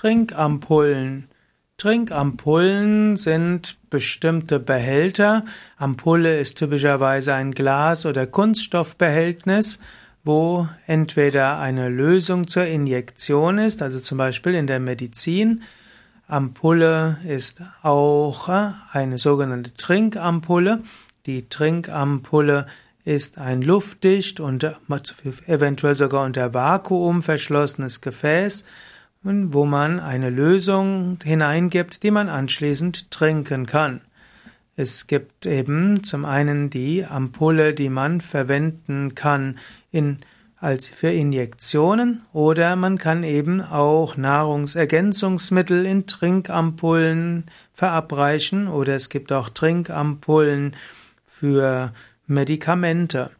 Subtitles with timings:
[0.00, 1.28] Trinkampullen.
[1.76, 5.44] Trinkampullen sind bestimmte Behälter.
[5.76, 9.78] Ampulle ist typischerweise ein Glas- oder Kunststoffbehältnis,
[10.24, 15.64] wo entweder eine Lösung zur Injektion ist, also zum Beispiel in der Medizin.
[16.26, 18.48] Ampulle ist auch
[18.92, 20.82] eine sogenannte Trinkampulle.
[21.26, 22.64] Die Trinkampulle
[23.04, 24.64] ist ein luftdicht und
[25.46, 28.64] eventuell sogar unter Vakuum verschlossenes Gefäß
[29.22, 34.00] wo man eine Lösung hineingibt, die man anschließend trinken kann.
[34.76, 39.58] Es gibt eben zum einen die Ampulle, die man verwenden kann
[39.90, 40.20] in,
[40.56, 49.32] als für Injektionen oder man kann eben auch Nahrungsergänzungsmittel in Trinkampullen verabreichen oder es gibt
[49.32, 50.74] auch Trinkampullen
[51.26, 51.92] für
[52.26, 53.30] Medikamente.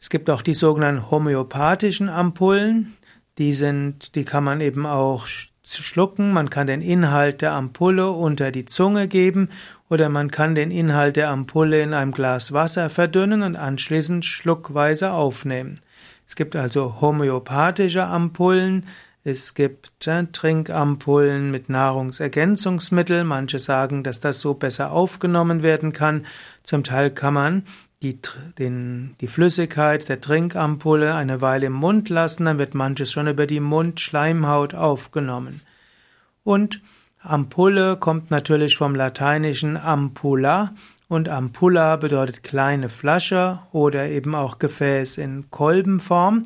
[0.00, 2.96] Es gibt auch die sogenannten homöopathischen Ampullen,
[3.38, 8.50] die sind, die kann man eben auch schlucken, man kann den Inhalt der Ampulle unter
[8.50, 9.48] die Zunge geben
[9.88, 15.12] oder man kann den Inhalt der Ampulle in einem Glas Wasser verdünnen und anschließend schluckweise
[15.12, 15.80] aufnehmen.
[16.26, 18.86] Es gibt also homöopathische Ampullen,
[19.26, 23.24] es gibt äh, Trinkampullen mit Nahrungsergänzungsmittel.
[23.24, 26.26] Manche sagen, dass das so besser aufgenommen werden kann.
[26.62, 27.62] Zum Teil kann man
[28.02, 28.18] die,
[28.58, 33.46] den, die Flüssigkeit der Trinkampulle eine Weile im Mund lassen, dann wird manches schon über
[33.46, 35.62] die Mundschleimhaut aufgenommen.
[36.42, 36.82] Und
[37.20, 40.74] Ampulle kommt natürlich vom lateinischen ampulla
[41.08, 46.44] und ampulla bedeutet kleine Flasche oder eben auch Gefäß in Kolbenform.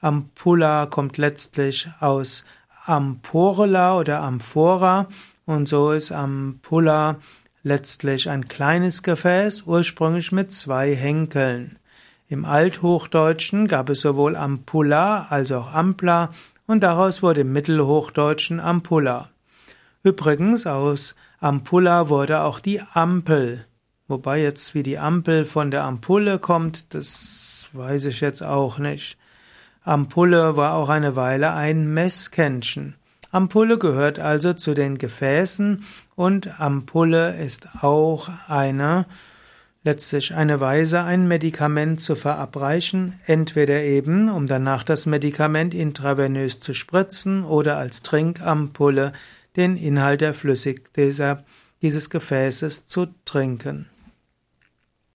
[0.00, 2.44] Ampulla kommt letztlich aus
[2.84, 5.08] Amporela oder Amphora
[5.44, 7.16] und so ist Ampulla
[7.62, 11.78] letztlich ein kleines Gefäß, ursprünglich mit zwei Henkeln.
[12.28, 16.30] Im Althochdeutschen gab es sowohl Ampulla als auch Ampla
[16.66, 19.30] und daraus wurde im Mittelhochdeutschen Ampulla.
[20.02, 23.64] Übrigens aus Ampulla wurde auch die Ampel.
[24.06, 29.18] Wobei jetzt wie die Ampel von der Ampulle kommt, das weiß ich jetzt auch nicht.
[29.88, 32.96] Ampulle war auch eine Weile ein Messkännchen.
[33.30, 35.82] Ampulle gehört also zu den Gefäßen
[36.14, 39.06] und Ampulle ist auch eine
[39.84, 46.74] letztlich eine Weise, ein Medikament zu verabreichen, entweder eben, um danach das Medikament intravenös zu
[46.74, 49.12] spritzen oder als Trinkampulle
[49.56, 51.44] den Inhalt der Flüssig dieser,
[51.80, 53.86] dieses Gefäßes zu trinken.